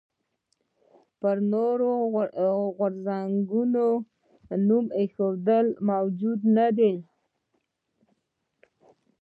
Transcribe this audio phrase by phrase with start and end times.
[1.19, 1.91] پر نورو
[2.77, 3.85] غورځنګونو
[4.67, 6.93] نوم ایښودل موجه نه دي.